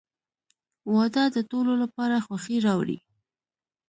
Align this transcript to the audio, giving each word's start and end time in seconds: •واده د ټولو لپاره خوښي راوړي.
•واده 0.93 1.23
د 1.35 1.37
ټولو 1.51 1.73
لپاره 1.83 2.23
خوښي 2.25 2.57
راوړي. 2.65 2.97